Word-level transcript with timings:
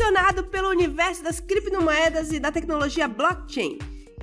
Aficionado 0.00 0.44
pelo 0.44 0.70
universo 0.70 1.22
das 1.22 1.40
criptomoedas 1.40 2.32
e 2.32 2.40
da 2.40 2.50
tecnologia 2.50 3.06
blockchain. 3.06 3.78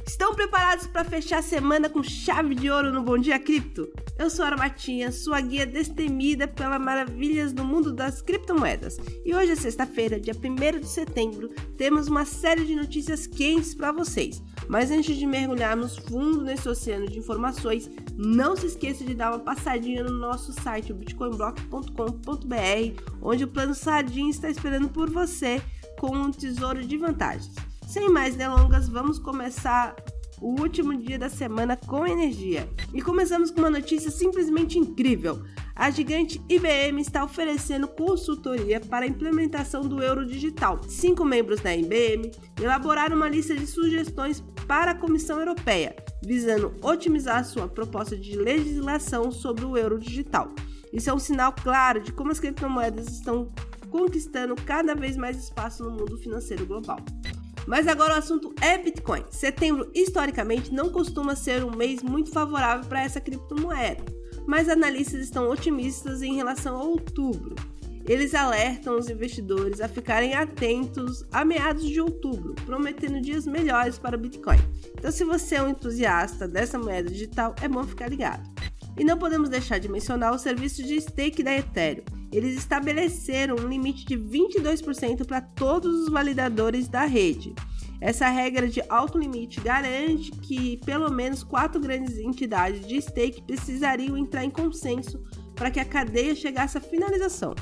Estão 0.08 0.34
preparados 0.34 0.88
para 0.88 1.04
fechar 1.04 1.38
a 1.38 1.44
semana 1.44 1.88
com 1.88 2.02
chave 2.02 2.56
de 2.56 2.68
ouro 2.68 2.92
no 2.92 3.04
Bom 3.04 3.20
Dia 3.20 3.38
Cripto? 3.38 3.88
Eu 4.18 4.28
sou 4.28 4.44
a 4.44 4.48
Armatinha, 4.48 5.12
sua 5.12 5.40
guia 5.40 5.68
destemida 5.68 6.48
pelas 6.48 6.82
maravilhas 6.82 7.54
do 7.54 7.64
mundo 7.64 7.94
das 7.94 8.24
criptomoedas. 8.24 8.98
E 9.24 9.36
hoje 9.36 9.52
é 9.52 9.56
sexta-feira, 9.56 10.20
dia 10.20 10.34
1 10.34 10.80
de 10.80 10.88
setembro, 10.88 11.50
temos 11.78 12.08
uma 12.08 12.26
série 12.26 12.66
de 12.66 12.74
notícias 12.74 13.28
quentes 13.28 13.76
para 13.76 13.92
vocês. 13.92 14.42
Mas 14.68 14.90
antes 14.90 15.16
de 15.16 15.28
mergulharmos 15.28 15.96
fundo 15.96 16.42
nesse 16.42 16.68
oceano 16.68 17.08
de 17.08 17.20
informações, 17.20 17.88
não 18.18 18.56
se 18.56 18.66
esqueça 18.66 19.06
de 19.06 19.14
dar 19.14 19.32
uma 19.32 19.40
passadinha 19.40 20.04
no 20.04 20.12
nosso 20.12 20.52
site, 20.52 20.92
bitcoinblock.com.br, 20.92 23.04
onde 23.22 23.44
o 23.44 23.48
plano 23.48 23.76
Sardinha 23.76 24.32
está 24.32 24.50
esperando 24.50 24.90
por 24.90 25.10
você 25.10 25.62
com 26.00 26.16
um 26.16 26.32
tesouro 26.32 26.84
de 26.84 26.98
vantagens. 26.98 27.54
Sem 27.88 28.10
mais 28.10 28.36
delongas, 28.36 28.90
vamos 28.90 29.20
começar 29.20 29.96
o 30.42 30.60
último 30.60 30.98
dia 30.98 31.18
da 31.18 31.30
semana 31.30 31.78
com 31.78 32.06
energia. 32.06 32.68
E 32.94 33.02
começamos 33.02 33.52
com 33.52 33.60
uma 33.60 33.70
notícia 33.70 34.10
simplesmente 34.10 34.78
incrível. 34.78 35.44
A 35.80 35.92
gigante 35.92 36.42
IBM 36.50 37.00
está 37.00 37.24
oferecendo 37.24 37.88
consultoria 37.88 38.80
para 38.80 39.06
a 39.06 39.08
implementação 39.08 39.84
do 39.84 40.02
euro 40.02 40.26
digital. 40.26 40.82
Cinco 40.88 41.24
membros 41.24 41.62
da 41.62 41.76
IBM 41.76 42.32
elaboraram 42.60 43.16
uma 43.16 43.30
lista 43.30 43.56
de 43.56 43.68
sugestões 43.68 44.44
para 44.68 44.92
a 44.92 44.96
Comissão 44.96 45.38
Europeia, 45.38 45.96
visando 46.24 46.74
otimizar 46.82 47.46
sua 47.46 47.68
proposta 47.68 48.18
de 48.18 48.36
legislação 48.36 49.32
sobre 49.32 49.66
o 49.66 49.78
euro 49.78 50.00
digital. 50.00 50.52
Isso 50.92 51.12
é 51.12 51.14
um 51.14 51.20
sinal 51.20 51.54
claro 51.54 52.02
de 52.02 52.12
como 52.12 52.32
as 52.32 52.40
criptomoedas 52.40 53.10
estão 53.10 53.54
conquistando 53.92 54.56
cada 54.56 54.96
vez 54.96 55.16
mais 55.16 55.38
espaço 55.38 55.84
no 55.84 55.92
mundo 55.92 56.18
financeiro 56.18 56.66
global. 56.66 56.98
Mas 57.68 57.88
agora 57.88 58.16
o 58.16 58.18
assunto 58.18 58.52
é 58.62 58.80
Bitcoin. 58.80 59.26
Setembro, 59.30 59.92
historicamente, 59.94 60.74
não 60.74 60.90
costuma 60.90 61.36
ser 61.36 61.64
um 61.64 61.76
mês 61.76 62.02
muito 62.02 62.32
favorável 62.32 62.84
para 62.90 63.04
essa 63.04 63.22
criptomoeda, 63.22 64.04
mas 64.48 64.70
analistas 64.70 65.22
estão 65.22 65.50
otimistas 65.50 66.22
em 66.22 66.36
relação 66.36 66.78
a 66.78 66.84
outubro. 66.84 67.56
Eles 68.08 68.34
alertam 68.34 68.98
os 68.98 69.10
investidores 69.10 69.82
a 69.82 69.90
ficarem 69.90 70.34
atentos 70.34 71.26
a 71.30 71.44
meados 71.44 71.84
de 71.84 72.00
outubro, 72.00 72.56
prometendo 72.66 73.20
dias 73.20 73.46
melhores 73.46 74.00
para 74.00 74.16
o 74.16 74.20
Bitcoin. 74.20 74.60
Então, 74.98 75.12
se 75.12 75.26
você 75.26 75.56
é 75.56 75.62
um 75.62 75.68
entusiasta 75.68 76.48
dessa 76.48 76.80
moeda 76.80 77.10
digital, 77.12 77.54
é 77.62 77.68
bom 77.68 77.84
ficar 77.84 78.08
ligado. 78.08 78.50
E 78.98 79.04
não 79.04 79.18
podemos 79.18 79.50
deixar 79.50 79.78
de 79.78 79.90
mencionar 79.90 80.34
o 80.34 80.40
serviço 80.40 80.82
de 80.82 81.00
stake 81.02 81.44
da 81.44 81.54
Ethereum. 81.54 82.06
Eles 82.32 82.58
estabeleceram 82.58 83.58
um 83.58 83.68
limite 83.68 84.06
de 84.06 84.18
22% 84.18 85.26
para 85.26 85.42
todos 85.42 85.94
os 86.04 86.10
validadores 86.10 86.88
da 86.88 87.06
rede. 87.06 87.54
Essa 88.00 88.30
regra 88.30 88.68
de 88.68 88.82
alto 88.90 89.18
limite 89.18 89.60
garante 89.60 90.32
que 90.32 90.78
pelo 90.86 91.12
menos 91.12 91.44
quatro 91.44 91.80
grandes 91.82 92.18
entidades 92.18 92.86
de 92.86 93.02
stake 93.02 93.42
precisariam 93.42 94.18
entrar 94.18 94.44
em 94.44 94.50
consenso 94.50 95.24
para 95.56 95.72
que 95.72 95.80
a 95.80 95.86
cadeia 95.86 96.36
chegasse 96.36 96.78
à 96.78 96.82
finalização. 96.82 97.56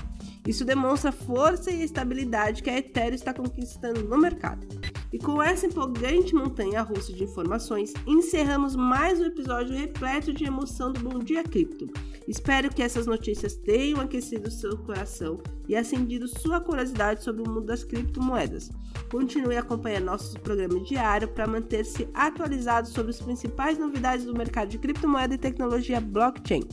Isso 0.45 0.65
demonstra 0.65 1.09
a 1.09 1.13
força 1.13 1.71
e 1.71 1.81
a 1.81 1.85
estabilidade 1.85 2.61
que 2.61 2.69
a 2.69 2.77
Ethereum 2.77 3.15
está 3.15 3.33
conquistando 3.33 4.03
no 4.03 4.17
mercado. 4.17 4.67
E 5.11 5.17
com 5.17 5.41
essa 5.41 5.65
empolgante 5.65 6.35
montanha 6.35 6.81
russa 6.81 7.13
de 7.13 7.23
informações, 7.23 7.93
encerramos 8.05 8.75
mais 8.75 9.19
um 9.19 9.25
episódio 9.25 9.75
repleto 9.75 10.33
de 10.33 10.43
emoção 10.43 10.91
do 10.91 10.99
Bom 10.99 11.19
Dia 11.19 11.41
Cripto. 11.41 11.87
Espero 12.27 12.73
que 12.73 12.81
essas 12.81 13.05
notícias 13.05 13.55
tenham 13.55 14.01
aquecido 14.01 14.49
seu 14.49 14.77
coração 14.77 15.39
e 15.67 15.75
acendido 15.75 16.27
sua 16.27 16.59
curiosidade 16.59 17.23
sobre 17.23 17.43
o 17.43 17.47
mundo 17.47 17.61
das 17.61 17.83
criptomoedas. 17.83 18.71
Continue 19.11 19.57
acompanhando 19.57 20.05
nosso 20.05 20.39
programa 20.39 20.79
diário 20.79 21.27
para 21.27 21.45
manter-se 21.45 22.07
atualizado 22.13 22.87
sobre 22.87 23.11
as 23.11 23.21
principais 23.21 23.77
novidades 23.77 24.25
do 24.25 24.33
mercado 24.33 24.69
de 24.69 24.79
criptomoeda 24.79 25.35
e 25.35 25.37
tecnologia 25.37 26.01
blockchain. 26.01 26.67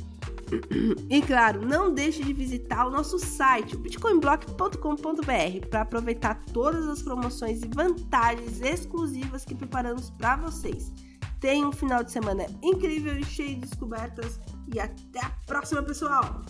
E 1.09 1.23
claro, 1.23 1.67
não 1.67 1.93
deixe 1.93 2.23
de 2.23 2.33
visitar 2.33 2.87
o 2.87 2.91
nosso 2.91 3.19
site, 3.19 3.77
bitcoinblock.com.br, 3.77 5.67
para 5.71 5.81
aproveitar 5.81 6.43
todas 6.53 6.87
as 6.89 7.03
promoções 7.03 7.63
e 7.63 7.69
vantagens 7.69 8.61
exclusivas 8.61 9.45
que 9.45 9.55
preparamos 9.55 10.11
para 10.11 10.37
vocês. 10.37 10.93
Tenha 11.41 11.67
um 11.67 11.73
final 11.73 12.05
de 12.05 12.13
semana 12.13 12.47
incrível 12.63 13.19
e 13.19 13.25
cheio 13.25 13.55
de 13.55 13.63
descobertas 13.63 14.39
e 14.73 14.81
até 14.81 15.21
a 15.21 15.31
próxima, 15.47 15.83
pessoal! 15.83 16.43